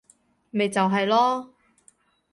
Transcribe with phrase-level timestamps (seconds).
[0.49, 1.49] 咪就係囉